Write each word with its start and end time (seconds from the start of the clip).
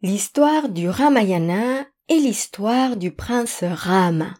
L'histoire 0.00 0.68
du 0.68 0.88
Ramayana 0.88 1.84
est 2.08 2.20
l'histoire 2.20 2.96
du 2.96 3.10
prince 3.10 3.64
Rama, 3.64 4.32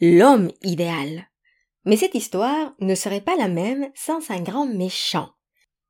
l'homme 0.00 0.52
idéal. 0.62 1.28
Mais 1.84 1.96
cette 1.96 2.14
histoire 2.14 2.72
ne 2.78 2.94
serait 2.94 3.20
pas 3.20 3.34
la 3.34 3.48
même 3.48 3.90
sans 3.96 4.30
un 4.30 4.40
grand 4.40 4.64
méchant. 4.64 5.30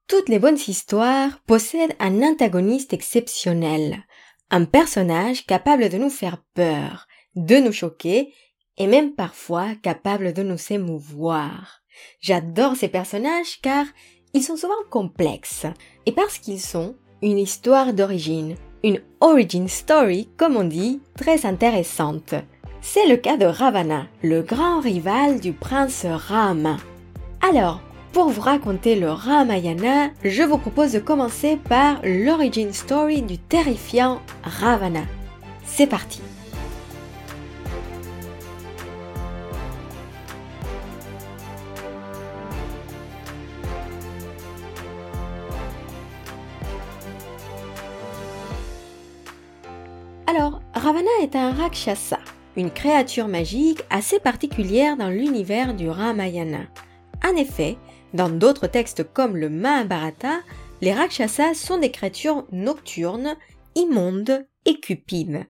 Toutes 0.09 0.31
les 0.31 0.39
bonnes 0.39 0.59
histoires 0.67 1.43
possèdent 1.47 1.95
un 1.99 2.23
antagoniste 2.23 2.95
exceptionnel, 2.95 4.03
un 4.49 4.65
personnage 4.65 5.45
capable 5.45 5.91
de 5.91 5.99
nous 5.99 6.09
faire 6.09 6.43
peur, 6.55 7.07
de 7.35 7.57
nous 7.57 7.73
choquer 7.73 8.33
et 8.79 8.87
même 8.87 9.15
parfois 9.15 9.75
capable 9.75 10.33
de 10.33 10.43
nous 10.43 10.73
émouvoir. 10.73 11.83
J'adore 12.23 12.77
ces 12.77 12.89
personnages 12.89 13.61
car 13.61 13.85
ils 14.33 14.43
sont 14.43 14.57
souvent 14.57 14.73
complexes 14.89 15.67
et 16.07 16.13
parce 16.13 16.39
qu'ils 16.39 16.63
sont 16.63 16.97
une 17.21 17.39
histoire 17.39 17.93
d'origine, 17.93 18.57
une 18.85 19.01
origin 19.21 19.69
story 19.69 20.29
comme 20.37 20.57
on 20.57 20.65
dit, 20.65 21.01
très 21.17 21.47
intéressante. 21.47 22.35
C'est 22.81 23.07
le 23.07 23.17
cas 23.17 23.37
de 23.37 23.47
Ravana, 23.47 24.07
le 24.23 24.43
grand 24.43 24.81
rival 24.81 25.41
du 25.41 25.53
prince 25.53 26.05
Rama. 26.05 26.79
Alors, 27.41 27.81
pour 28.13 28.29
vous 28.29 28.41
raconter 28.41 28.97
le 28.97 29.11
Ramayana, 29.11 30.11
je 30.25 30.43
vous 30.43 30.59
propose 30.59 30.93
de 30.93 30.99
commencer 30.99 31.57
par 31.57 32.01
l'origin 32.05 32.73
story 32.73 33.23
du 33.23 33.39
terrifiant 33.39 34.21
Ravana. 34.43 35.03
C'est 35.65 35.87
parti 35.87 36.21
Ravana 50.83 51.11
est 51.23 51.37
un 51.37 51.53
Rakshasa, 51.53 52.19
une 52.57 52.73
créature 52.73 53.29
magique 53.29 53.85
assez 53.89 54.19
particulière 54.19 54.97
dans 54.97 55.11
l'univers 55.11 55.75
du 55.75 55.89
Ramayana. 55.89 56.67
En 57.23 57.37
effet, 57.37 57.77
dans 58.15 58.29
d'autres 58.29 58.67
textes 58.67 59.05
comme 59.05 59.37
le 59.37 59.49
Mahabharata, 59.49 60.41
les 60.81 60.93
Rakshasas 60.93 61.55
sont 61.55 61.79
des 61.79 61.93
créatures 61.93 62.49
nocturnes, 62.51 63.37
immondes 63.77 64.45
et 64.67 64.81
cupides. 64.81 65.47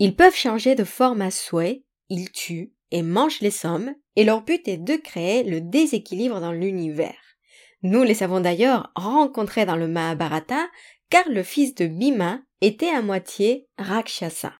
Ils 0.00 0.16
peuvent 0.16 0.34
changer 0.34 0.74
de 0.74 0.82
forme 0.82 1.22
à 1.22 1.30
souhait, 1.30 1.84
ils 2.08 2.32
tuent 2.32 2.72
et 2.90 3.02
mangent 3.02 3.42
les 3.42 3.64
hommes, 3.64 3.94
et 4.16 4.24
leur 4.24 4.42
but 4.42 4.66
est 4.66 4.78
de 4.78 4.96
créer 4.96 5.44
le 5.44 5.60
déséquilibre 5.60 6.40
dans 6.40 6.50
l'univers. 6.50 7.36
Nous 7.84 8.02
les 8.02 8.24
avons 8.24 8.40
d'ailleurs 8.40 8.90
rencontrés 8.96 9.66
dans 9.66 9.76
le 9.76 9.86
Mahabharata, 9.86 10.66
car 11.10 11.28
le 11.28 11.44
fils 11.44 11.76
de 11.76 11.86
Bhima 11.86 12.40
était 12.60 12.90
à 12.90 13.02
moitié 13.02 13.68
Rakshasa. 13.78 14.52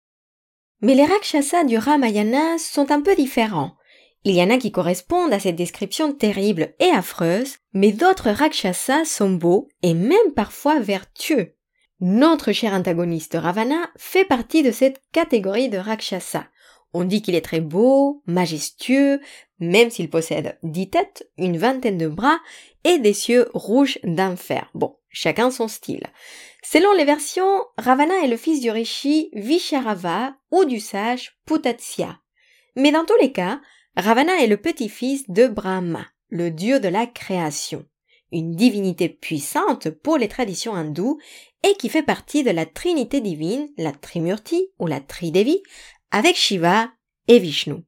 Mais 0.81 0.95
les 0.95 1.05
Rakshasas 1.05 1.65
du 1.65 1.79
Ramayana 1.79 2.59
sont 2.59 2.91
un 2.91 3.01
peu 3.01 3.15
différents. 3.15 3.77
Il 4.25 4.35
y 4.35 4.43
en 4.43 4.51
a 4.51 4.57
qui 4.57 4.73
correspondent 4.73 5.33
à 5.33 5.39
cette 5.39 5.57
description 5.57 6.13
terrible 6.13 6.75
et 6.81 6.89
affreuse, 6.89 7.57
mais 7.75 7.93
d'autres 7.93 8.31
Rakshasas 8.31 9.05
sont 9.05 9.31
beaux 9.31 9.69
et 9.83 9.95
même 9.95 10.33
parfois 10.35 10.81
vertueux. 10.81 11.55
Notre 12.01 12.53
cher 12.53 12.73
antagoniste 12.73 13.37
Ravana 13.39 13.91
fait 13.97 14.25
partie 14.25 14.63
de 14.63 14.73
cette 14.73 15.01
catégorie 15.13 15.69
de 15.69 15.79
Rakshasa. 15.79 16.47
On 16.93 17.05
dit 17.05 17.23
qu'il 17.23 17.35
est 17.35 17.45
très 17.45 17.61
beau, 17.61 18.23
majestueux, 18.27 19.21
même 19.59 19.91
s'il 19.91 20.09
possède 20.11 20.59
dix 20.63 20.91
têtes, 20.91 21.29
une 21.37 21.59
vingtaine 21.59 21.99
de 21.99 22.09
bras 22.09 22.39
et 22.85 22.99
des 22.99 23.13
cieux 23.13 23.49
rouges 23.55 23.99
d'enfer. 24.05 24.71
Bon, 24.75 24.97
chacun 25.09 25.51
son 25.51 25.69
style. 25.69 26.07
Selon 26.63 26.93
les 26.93 27.05
versions, 27.05 27.65
Ravana 27.79 28.15
est 28.23 28.29
le 28.29 28.37
fils 28.37 28.61
du 28.61 28.71
rishi 28.71 29.31
Visharava 29.33 30.35
ou 30.51 30.65
du 30.65 30.81
sage 30.81 31.39
Putatsya. 31.47 32.19
Mais 32.77 32.93
dans 32.93 33.05
tous 33.05 33.17
les 33.21 33.33
cas, 33.33 33.61
Ravana 33.97 34.43
est 34.43 34.47
le 34.47 34.57
petit-fils 34.57 35.31
de 35.31 35.47
Brahma, 35.47 36.07
le 36.29 36.51
dieu 36.51 36.81
de 36.81 36.89
la 36.89 37.07
création, 37.07 37.87
une 38.33 38.57
divinité 38.57 39.09
puissante 39.09 39.91
pour 39.91 40.19
les 40.19 40.29
traditions 40.29 40.75
hindoues 40.75 41.19
et 41.63 41.75
qui 41.75 41.89
fait 41.89 42.03
partie 42.03 42.43
de 42.43 42.51
la 42.51 42.67
trinité 42.67 43.21
divine, 43.21 43.69
la 43.79 43.93
Trimurti 43.93 44.69
ou 44.79 44.87
la 44.87 45.01
Tridevi, 45.01 45.63
avec 46.11 46.37
Shiva 46.37 46.91
et 47.29 47.39
Vishnu. 47.39 47.85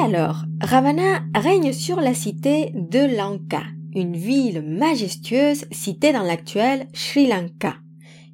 Alors, 0.00 0.44
Ravana 0.62 1.22
règne 1.34 1.72
sur 1.72 2.00
la 2.00 2.14
cité 2.14 2.72
de 2.74 3.16
Lanka, 3.16 3.62
une 3.94 4.16
ville 4.16 4.62
majestueuse 4.62 5.66
citée 5.70 6.12
dans 6.12 6.22
l'actuel 6.22 6.88
Sri 6.94 7.26
Lanka. 7.26 7.76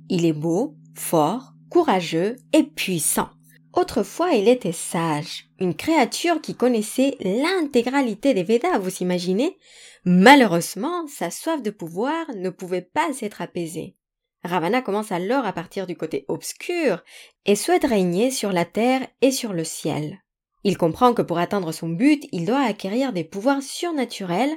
Il 0.08 0.24
est 0.26 0.32
beau, 0.32 0.76
fort, 0.94 1.54
courageux 1.68 2.36
et 2.52 2.62
puissant. 2.62 3.28
Autrefois, 3.72 4.32
il 4.32 4.48
était 4.48 4.70
sage, 4.70 5.48
une 5.58 5.74
créature 5.74 6.40
qui 6.40 6.54
connaissait 6.54 7.16
l'intégralité 7.20 8.32
des 8.32 8.44
Védas, 8.44 8.78
vous 8.78 9.02
imaginez 9.02 9.58
Malheureusement, 10.04 11.06
sa 11.08 11.32
soif 11.32 11.62
de 11.62 11.70
pouvoir 11.70 12.26
ne 12.36 12.50
pouvait 12.50 12.88
pas 12.94 13.12
s'être 13.12 13.42
apaisée. 13.42 13.96
Ravana 14.44 14.82
commence 14.82 15.10
alors 15.10 15.44
à 15.44 15.52
partir 15.52 15.88
du 15.88 15.96
côté 15.96 16.24
obscur 16.28 17.02
et 17.44 17.56
souhaite 17.56 17.84
régner 17.84 18.30
sur 18.30 18.52
la 18.52 18.64
terre 18.64 19.04
et 19.20 19.32
sur 19.32 19.52
le 19.52 19.64
ciel. 19.64 20.20
Il 20.66 20.76
comprend 20.76 21.14
que 21.14 21.22
pour 21.22 21.38
atteindre 21.38 21.70
son 21.70 21.88
but, 21.88 22.26
il 22.32 22.44
doit 22.44 22.64
acquérir 22.64 23.12
des 23.12 23.22
pouvoirs 23.22 23.62
surnaturels 23.62 24.52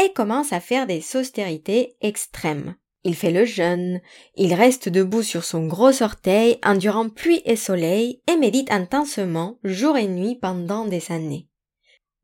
et 0.00 0.12
commence 0.12 0.52
à 0.52 0.60
faire 0.60 0.86
des 0.86 1.02
austérités 1.16 1.96
extrêmes. 2.00 2.76
Il 3.02 3.16
fait 3.16 3.32
le 3.32 3.44
jeûne, 3.44 4.00
il 4.36 4.54
reste 4.54 4.88
debout 4.88 5.24
sur 5.24 5.42
son 5.42 5.66
gros 5.66 6.00
orteil 6.00 6.58
endurant 6.64 7.08
pluie 7.08 7.42
et 7.44 7.56
soleil 7.56 8.22
et 8.28 8.36
médite 8.36 8.70
intensement 8.70 9.58
jour 9.64 9.96
et 9.96 10.06
nuit 10.06 10.38
pendant 10.40 10.84
des 10.84 11.10
années. 11.10 11.48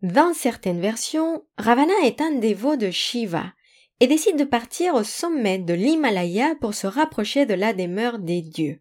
Dans 0.00 0.32
certaines 0.32 0.80
versions, 0.80 1.42
Ravana 1.58 2.04
est 2.04 2.20
un 2.20 2.36
dévot 2.36 2.76
de 2.76 2.92
Shiva 2.92 3.46
et 3.98 4.06
décide 4.06 4.38
de 4.38 4.44
partir 4.44 4.94
au 4.94 5.02
sommet 5.02 5.58
de 5.58 5.74
l'Himalaya 5.74 6.54
pour 6.60 6.72
se 6.72 6.86
rapprocher 6.86 7.46
de 7.46 7.54
la 7.54 7.72
demeure 7.72 8.20
des 8.20 8.42
dieux. 8.42 8.78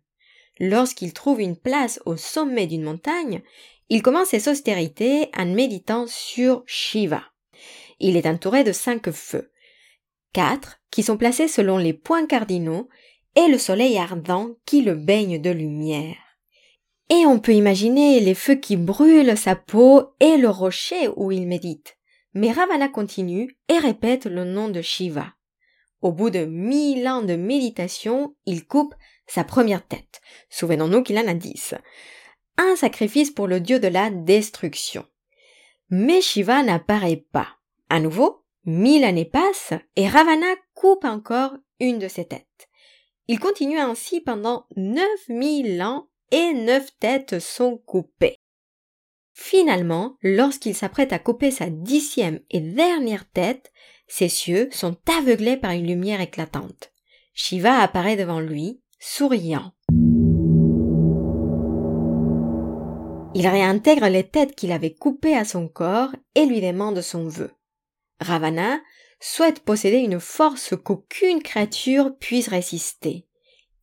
Lorsqu'il 0.60 1.14
trouve 1.14 1.42
une 1.42 1.58
place 1.58 2.00
au 2.06 2.16
sommet 2.16 2.68
d'une 2.68 2.84
montagne, 2.84 3.42
il 3.90 4.02
commence 4.02 4.30
ses 4.30 4.50
austérités 4.50 5.30
en 5.38 5.46
méditant 5.46 6.06
sur 6.08 6.64
Shiva. 6.66 7.24
Il 8.00 8.18
est 8.18 8.28
entouré 8.28 8.64
de 8.64 8.72
cinq 8.72 9.10
feux 9.12 9.52
quatre 10.34 10.80
qui 10.92 11.04
sont 11.04 11.18
placés 11.18 11.48
selon 11.48 11.78
les 11.78 11.94
points 11.94 12.26
cardinaux, 12.26 12.90
et 13.36 13.48
le 13.48 13.58
soleil 13.58 13.98
ardent 13.98 14.56
qui 14.66 14.82
le 14.82 14.96
baigne 14.96 15.42
de 15.42 15.50
lumière. 15.50 16.18
Et 17.10 17.26
on 17.26 17.40
peut 17.40 17.54
imaginer 17.54 18.20
les 18.20 18.36
feux 18.36 18.56
qui 18.56 18.76
brûlent 18.76 19.38
sa 19.38 19.56
peau 19.56 20.14
et 20.20 20.38
le 20.38 20.50
rocher 20.50 21.10
où 21.16 21.32
il 21.32 21.48
médite. 21.48 21.98
Mais 22.34 22.52
Ravana 22.52 22.90
continue 22.90 23.58
et 23.70 23.78
répète 23.78 24.26
le 24.26 24.44
nom 24.44 24.70
de 24.70 24.82
Shiva. 24.82 25.34
Au 26.02 26.12
bout 26.12 26.30
de 26.30 26.46
mille 26.46 27.08
ans 27.08 27.22
de 27.22 27.36
méditation, 27.36 28.36
il 28.46 28.66
coupe 28.66 28.94
sa 29.28 29.44
première 29.44 29.86
tête. 29.86 30.22
Souvenons-nous 30.50 31.04
qu'il 31.04 31.18
en 31.18 31.28
a 31.28 31.34
dix. 31.34 31.76
Un 32.58 32.76
sacrifice 32.76 33.32
pour 33.32 33.48
le 33.48 33.60
dieu 33.60 33.80
de 33.80 33.88
la 33.88 34.10
destruction. 34.10 35.06
Mais 35.90 36.22
Shiva 36.22 36.64
n'apparaît 36.64 37.26
pas. 37.32 37.48
À 37.90 38.00
nouveau, 38.00 38.44
Mille 38.66 39.04
années 39.04 39.26
passent 39.26 39.74
et 39.98 40.08
Ravana 40.08 40.56
coupe 40.74 41.04
encore 41.04 41.52
une 41.82 42.00
de 42.00 42.08
ses 42.08 42.26
têtes. 42.26 42.70
Il 43.28 43.40
continue 43.40 43.78
ainsi 43.78 44.22
pendant 44.22 44.66
neuf 44.78 45.28
mille 45.28 45.82
ans 45.82 46.08
et 46.32 46.54
neuf 46.54 46.98
têtes 47.00 47.40
sont 47.40 47.78
coupées. 47.78 48.38
Finalement, 49.34 50.16
lorsqu'il 50.22 50.76
s'apprête 50.76 51.12
à 51.12 51.20
couper 51.20 51.52
sa 51.52 51.70
dixième 51.70 52.40
et 52.52 52.62
dernière 52.62 53.30
tête, 53.30 53.72
ses 54.08 54.30
cieux 54.30 54.70
sont 54.72 54.96
aveuglés 55.18 55.58
par 55.58 55.72
une 55.72 55.88
lumière 55.88 56.22
éclatante. 56.22 56.94
Shiva 57.34 57.80
apparaît 57.80 58.16
devant 58.16 58.40
lui, 58.40 58.82
souriant. 59.00 59.74
Il 63.44 63.50
réintègre 63.50 64.08
les 64.08 64.24
têtes 64.24 64.56
qu'il 64.56 64.72
avait 64.72 64.94
coupées 64.94 65.36
à 65.36 65.44
son 65.44 65.68
corps 65.68 66.16
et 66.34 66.46
lui 66.46 66.62
demande 66.62 67.02
son 67.02 67.28
vœu. 67.28 67.52
Ravana 68.22 68.80
souhaite 69.20 69.60
posséder 69.60 69.98
une 69.98 70.22
force 70.22 70.74
qu'aucune 70.82 71.44
créature 71.44 72.16
puisse 72.18 72.48
résister, 72.48 73.28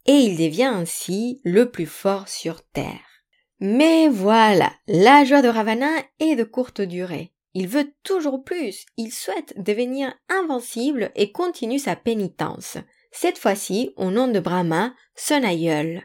et 0.07 0.15
il 0.15 0.39
devient 0.39 0.73
ainsi 0.73 1.43
le 1.45 1.71
plus 1.71 1.85
fort 1.85 2.27
sur 2.27 2.63
Terre. 2.69 3.05
Mais 3.59 4.09
voilà, 4.09 4.73
la 4.87 5.27
joie 5.27 5.43
de 5.43 5.49
Ravana 5.49 5.91
est 6.21 6.37
de 6.37 6.45
courte 6.45 6.81
durée. 6.81 7.35
Il 7.53 7.69
veut 7.69 7.93
toujours 8.03 8.43
plus, 8.43 8.87
il 8.97 9.13
souhaite 9.13 9.53
devenir 9.63 10.15
invincible 10.31 11.13
et 11.17 11.33
continue 11.33 11.79
sa 11.79 11.97
pénitence, 11.97 12.79
cette 13.13 13.37
fois-ci 13.37 13.93
au 13.97 14.11
nom 14.11 14.27
de 14.27 14.41
Brahma, 14.41 14.95
son 15.17 15.45
aïeul. 15.45 16.05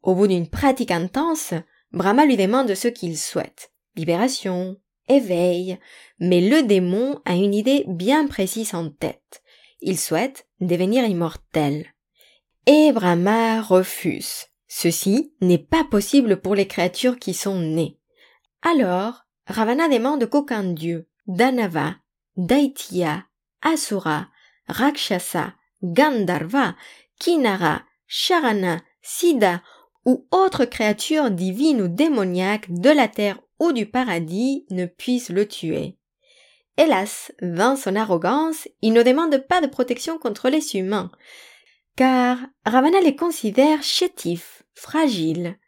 Au 0.00 0.14
bout 0.14 0.28
d'une 0.28 0.48
pratique 0.48 0.92
intense, 0.92 1.54
Brahma 1.92 2.26
lui 2.26 2.36
demande 2.36 2.74
ce 2.74 2.88
qu'il 2.88 3.16
souhaite. 3.16 3.72
Libération, 3.96 4.76
éveil, 5.08 5.78
mais 6.18 6.40
le 6.40 6.62
démon 6.62 7.20
a 7.24 7.34
une 7.34 7.54
idée 7.54 7.84
bien 7.88 8.26
précise 8.26 8.74
en 8.74 8.90
tête. 8.90 9.42
Il 9.80 9.98
souhaite 9.98 10.46
devenir 10.60 11.04
immortel. 11.04 11.86
Et 12.66 12.92
Brahma 12.92 13.62
refuse. 13.62 14.46
Ceci 14.66 15.32
n'est 15.40 15.58
pas 15.58 15.84
possible 15.84 16.40
pour 16.40 16.54
les 16.54 16.66
créatures 16.66 17.18
qui 17.18 17.32
sont 17.32 17.58
nées. 17.58 17.98
Alors, 18.62 19.24
Ravana 19.46 19.88
demande 19.88 20.28
qu'aucun 20.28 20.64
dieu, 20.64 21.08
Danava, 21.26 21.96
Daitya, 22.36 23.24
Asura, 23.62 24.28
Rakshasa, 24.66 25.54
Gandharva, 25.82 26.76
Kinara, 27.18 27.82
Sharana, 28.06 28.82
Siddha 29.00 29.62
ou 30.08 30.26
autre 30.30 30.64
créature 30.64 31.30
divine 31.30 31.82
ou 31.82 31.88
démoniaque 31.88 32.72
de 32.72 32.88
la 32.88 33.08
terre 33.08 33.38
ou 33.60 33.72
du 33.72 33.84
paradis 33.84 34.64
ne 34.70 34.86
puisse 34.86 35.28
le 35.28 35.46
tuer. 35.46 35.98
Hélas, 36.78 37.30
dans 37.42 37.76
son 37.76 37.94
arrogance, 37.94 38.68
il 38.80 38.94
ne 38.94 39.02
demande 39.02 39.36
pas 39.36 39.60
de 39.60 39.66
protection 39.66 40.18
contre 40.18 40.48
les 40.48 40.76
humains, 40.76 41.10
car 41.94 42.38
Ravana 42.64 43.00
les 43.02 43.16
considère 43.16 43.82
chétifs, 43.82 44.62
fragiles. 44.72 45.58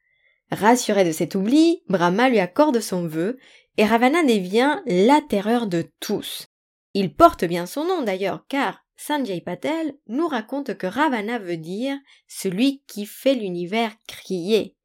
Rassuré 0.51 1.05
de 1.05 1.13
cet 1.13 1.35
oubli, 1.35 1.83
Brahma 1.91 2.31
lui 2.31 2.41
accorde 2.41 2.81
son 2.81 3.07
vœu, 3.07 3.37
et 3.77 3.85
Ravana 3.85 4.23
devient 4.23 4.79
la 4.87 5.21
terreur 5.21 5.67
de 5.67 5.85
tous. 6.01 6.47
Il 6.95 7.15
porte 7.15 7.45
bien 7.45 7.67
son 7.67 7.85
nom 7.85 8.01
d'ailleurs, 8.01 8.47
car 8.49 8.80
Sanjay 9.03 9.41
Patel 9.41 9.95
nous 10.09 10.29
raconte 10.29 10.77
que 10.77 10.87
Ravana 10.87 11.39
veut 11.39 11.57
dire 11.57 11.97
celui 12.29 12.83
qui 12.87 13.07
fait 13.07 13.35
l'univers 13.35 13.93
crier. 14.07 14.77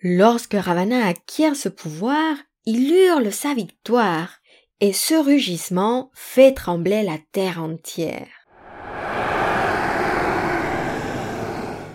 Lorsque 0.00 0.54
Ravana 0.54 1.06
acquiert 1.06 1.54
ce 1.54 1.68
pouvoir, 1.68 2.36
il 2.66 2.92
hurle 2.92 3.30
sa 3.30 3.54
victoire, 3.54 4.40
et 4.80 4.92
ce 4.92 5.14
rugissement 5.14 6.10
fait 6.12 6.54
trembler 6.54 7.04
la 7.04 7.18
terre 7.30 7.62
entière. 7.62 8.26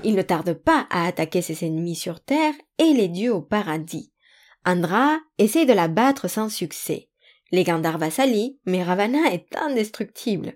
Il 0.05 0.15
ne 0.15 0.21
tarde 0.21 0.53
pas 0.53 0.87
à 0.89 1.05
attaquer 1.05 1.41
ses 1.41 1.65
ennemis 1.65 1.97
sur 1.97 2.21
terre 2.21 2.53
et 2.77 2.93
les 2.93 3.09
dieux 3.09 3.33
au 3.33 3.41
paradis. 3.41 4.13
Andra 4.65 5.17
essaie 5.37 5.65
de 5.65 5.73
la 5.73 5.89
battre 5.89 6.29
sans 6.29 6.47
succès. 6.47 7.06
Les 7.51 7.63
Gandharvas 7.63 8.19
mais 8.65 8.83
Ravana 8.83 9.31
est 9.31 9.55
indestructible. 9.55 10.55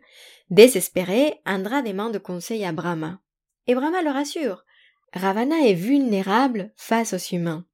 Désespéré, 0.49 1.41
Andra 1.45 1.81
demande 1.81 2.19
conseil 2.19 2.65
à 2.65 2.73
Brahma. 2.73 3.21
Et 3.67 3.75
Brahma 3.75 4.01
le 4.01 4.09
rassure. 4.09 4.65
Ravana 5.13 5.61
est 5.61 5.73
vulnérable 5.73 6.73
face 6.75 7.13
aux 7.13 7.35
humains. 7.35 7.65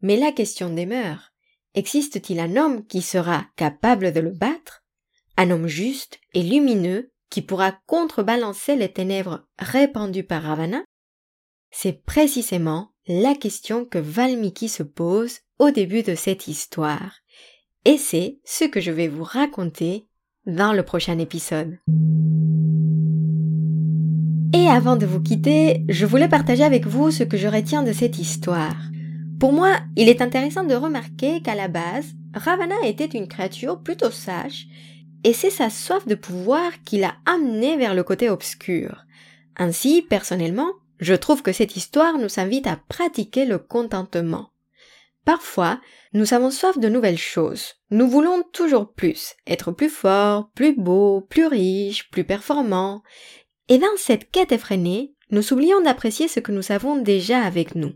Mais 0.00 0.16
la 0.16 0.32
question 0.32 0.72
demeure. 0.72 1.32
Existe-t-il 1.74 2.38
un 2.38 2.56
homme 2.56 2.86
qui 2.86 3.02
sera 3.02 3.46
capable 3.56 4.12
de 4.12 4.20
le 4.20 4.30
battre? 4.30 4.84
Un 5.36 5.50
homme 5.50 5.66
juste 5.66 6.20
et 6.34 6.42
lumineux 6.42 7.12
qui 7.30 7.40
pourra 7.40 7.72
contrebalancer 7.86 8.76
les 8.76 8.92
ténèbres 8.92 9.46
répandues 9.58 10.24
par 10.24 10.42
Ravana? 10.42 10.84
C'est 11.70 12.04
précisément 12.04 12.92
la 13.06 13.34
question 13.34 13.84
que 13.84 13.98
Valmiki 13.98 14.68
se 14.68 14.82
pose 14.82 15.38
au 15.58 15.70
début 15.70 16.02
de 16.02 16.14
cette 16.14 16.46
histoire. 16.46 17.21
Et 17.84 17.98
c'est 17.98 18.38
ce 18.44 18.64
que 18.64 18.80
je 18.80 18.92
vais 18.92 19.08
vous 19.08 19.24
raconter 19.24 20.06
dans 20.46 20.72
le 20.72 20.84
prochain 20.84 21.18
épisode. 21.18 21.78
Et 24.54 24.68
avant 24.68 24.94
de 24.94 25.04
vous 25.04 25.20
quitter, 25.20 25.84
je 25.88 26.06
voulais 26.06 26.28
partager 26.28 26.62
avec 26.62 26.86
vous 26.86 27.10
ce 27.10 27.24
que 27.24 27.36
je 27.36 27.48
retiens 27.48 27.82
de 27.82 27.92
cette 27.92 28.20
histoire. 28.20 28.76
Pour 29.40 29.52
moi, 29.52 29.80
il 29.96 30.08
est 30.08 30.22
intéressant 30.22 30.62
de 30.62 30.76
remarquer 30.76 31.42
qu'à 31.42 31.56
la 31.56 31.66
base, 31.66 32.12
Ravana 32.34 32.76
était 32.84 33.06
une 33.06 33.26
créature 33.26 33.82
plutôt 33.82 34.12
sage, 34.12 34.68
et 35.24 35.32
c'est 35.32 35.50
sa 35.50 35.68
soif 35.68 36.06
de 36.06 36.14
pouvoir 36.14 36.70
qui 36.84 36.98
l'a 36.98 37.14
amené 37.26 37.76
vers 37.76 37.96
le 37.96 38.04
côté 38.04 38.30
obscur. 38.30 39.06
Ainsi, 39.56 40.02
personnellement, 40.08 40.70
je 41.00 41.14
trouve 41.14 41.42
que 41.42 41.52
cette 41.52 41.76
histoire 41.76 42.16
nous 42.16 42.38
invite 42.38 42.68
à 42.68 42.78
pratiquer 42.88 43.44
le 43.44 43.58
contentement. 43.58 44.51
Parfois, 45.24 45.80
nous 46.12 46.34
avons 46.34 46.50
soif 46.50 46.78
de 46.78 46.88
nouvelles 46.88 47.18
choses. 47.18 47.74
Nous 47.90 48.08
voulons 48.08 48.42
toujours 48.52 48.92
plus, 48.92 49.34
être 49.46 49.70
plus 49.70 49.88
fort, 49.88 50.50
plus 50.54 50.74
beau, 50.74 51.20
plus 51.20 51.46
riche, 51.46 52.10
plus 52.10 52.24
performant. 52.24 53.02
Et 53.68 53.78
dans 53.78 53.96
cette 53.96 54.30
quête 54.30 54.52
effrénée, 54.52 55.14
nous 55.30 55.52
oublions 55.52 55.80
d'apprécier 55.80 56.28
ce 56.28 56.40
que 56.40 56.52
nous 56.52 56.72
avons 56.72 56.96
déjà 56.96 57.42
avec 57.42 57.74
nous. 57.74 57.92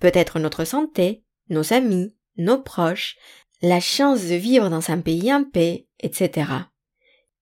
Peut-être 0.00 0.38
notre 0.38 0.64
santé, 0.64 1.24
nos 1.48 1.72
amis, 1.72 2.14
nos 2.36 2.60
proches, 2.60 3.16
la 3.62 3.80
chance 3.80 4.22
de 4.22 4.34
vivre 4.34 4.68
dans 4.68 4.90
un 4.90 5.00
pays 5.00 5.32
en 5.32 5.44
paix, 5.44 5.86
etc. 6.00 6.50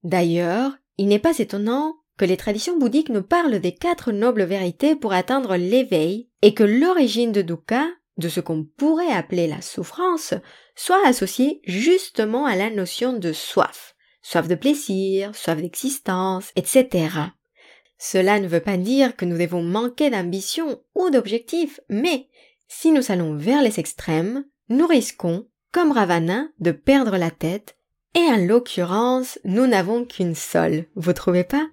D'ailleurs, 0.04 0.72
il 0.96 1.08
n'est 1.08 1.18
pas 1.18 1.38
étonnant 1.38 1.96
que 2.16 2.24
les 2.24 2.36
traditions 2.36 2.78
bouddhiques 2.78 3.08
nous 3.08 3.24
parlent 3.24 3.58
des 3.58 3.74
quatre 3.74 4.12
nobles 4.12 4.44
vérités 4.44 4.94
pour 4.94 5.12
atteindre 5.12 5.56
l'éveil 5.56 6.28
et 6.42 6.54
que 6.54 6.62
l'origine 6.62 7.32
de 7.32 7.42
dukkha 7.42 7.86
de 8.16 8.28
ce 8.28 8.40
qu'on 8.40 8.64
pourrait 8.64 9.12
appeler 9.12 9.46
la 9.46 9.60
souffrance 9.60 10.34
soit 10.76 11.06
associée 11.06 11.60
justement 11.64 12.46
à 12.46 12.56
la 12.56 12.70
notion 12.70 13.12
de 13.12 13.32
soif, 13.32 13.94
soif 14.22 14.48
de 14.48 14.54
plaisir, 14.54 15.34
soif 15.34 15.60
d'existence, 15.60 16.50
etc. 16.56 17.08
Cela 17.98 18.40
ne 18.40 18.48
veut 18.48 18.60
pas 18.60 18.76
dire 18.76 19.16
que 19.16 19.24
nous 19.24 19.38
devons 19.38 19.62
manquer 19.62 20.10
d'ambition 20.10 20.80
ou 20.94 21.10
d'objectifs, 21.10 21.80
mais 21.88 22.28
si 22.68 22.90
nous 22.90 23.10
allons 23.10 23.36
vers 23.36 23.62
les 23.62 23.78
extrêmes, 23.78 24.44
nous 24.68 24.86
risquons, 24.86 25.46
comme 25.72 25.92
Ravana, 25.92 26.48
de 26.60 26.72
perdre 26.72 27.16
la 27.16 27.30
tête, 27.30 27.76
et 28.14 28.20
en 28.20 28.36
l'occurrence, 28.36 29.38
nous 29.44 29.66
n'avons 29.66 30.04
qu'une 30.04 30.34
seule, 30.34 30.86
vous 30.94 31.12
trouvez 31.12 31.44
pas? 31.44 31.66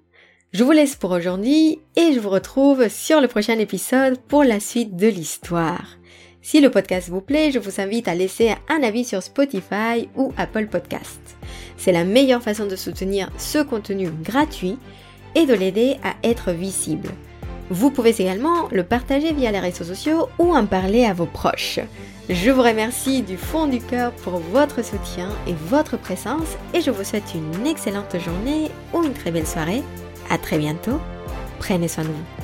Je 0.53 0.63
vous 0.63 0.71
laisse 0.71 0.95
pour 0.95 1.11
aujourd'hui 1.11 1.79
et 1.95 2.11
je 2.13 2.19
vous 2.19 2.29
retrouve 2.29 2.89
sur 2.89 3.21
le 3.21 3.27
prochain 3.27 3.57
épisode 3.57 4.17
pour 4.17 4.43
la 4.43 4.59
suite 4.59 4.97
de 4.97 5.07
l'histoire. 5.07 5.97
Si 6.43 6.59
le 6.59 6.71
podcast 6.71 7.09
vous 7.09 7.21
plaît, 7.21 7.51
je 7.51 7.59
vous 7.59 7.79
invite 7.79 8.07
à 8.07 8.15
laisser 8.15 8.55
un 8.67 8.81
avis 8.81 9.05
sur 9.05 9.21
Spotify 9.21 10.09
ou 10.15 10.33
Apple 10.37 10.67
Podcast. 10.67 11.19
C'est 11.77 11.91
la 11.91 12.03
meilleure 12.03 12.41
façon 12.41 12.65
de 12.65 12.75
soutenir 12.75 13.29
ce 13.37 13.59
contenu 13.59 14.09
gratuit 14.09 14.79
et 15.35 15.45
de 15.45 15.53
l'aider 15.53 15.97
à 16.03 16.15
être 16.27 16.51
visible. 16.51 17.09
Vous 17.69 17.91
pouvez 17.91 18.19
également 18.19 18.67
le 18.71 18.83
partager 18.83 19.33
via 19.33 19.51
les 19.51 19.59
réseaux 19.59 19.83
sociaux 19.83 20.29
ou 20.39 20.53
en 20.53 20.65
parler 20.65 21.05
à 21.05 21.13
vos 21.13 21.27
proches. 21.27 21.79
Je 22.27 22.49
vous 22.49 22.63
remercie 22.63 23.21
du 23.21 23.37
fond 23.37 23.67
du 23.67 23.79
cœur 23.79 24.11
pour 24.11 24.39
votre 24.39 24.83
soutien 24.83 25.29
et 25.47 25.53
votre 25.53 25.95
présence 25.95 26.57
et 26.73 26.81
je 26.81 26.89
vous 26.89 27.03
souhaite 27.03 27.35
une 27.35 27.67
excellente 27.67 28.17
journée 28.19 28.71
ou 28.93 29.03
une 29.03 29.13
très 29.13 29.31
belle 29.31 29.47
soirée. 29.47 29.83
À 30.29 30.39
très 30.39 30.57
bientôt. 30.57 30.99
Prenez 31.59 31.87
soin 31.87 32.03
de 32.03 32.09
vous. 32.09 32.40